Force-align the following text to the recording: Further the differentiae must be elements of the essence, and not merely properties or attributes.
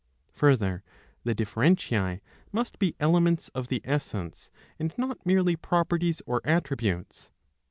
Further 0.33 0.83
the 1.25 1.35
differentiae 1.35 2.21
must 2.51 2.79
be 2.79 2.95
elements 2.99 3.49
of 3.49 3.67
the 3.67 3.81
essence, 3.83 4.49
and 4.79 4.91
not 4.97 5.23
merely 5.27 5.55
properties 5.55 6.23
or 6.25 6.41
attributes. 6.43 7.31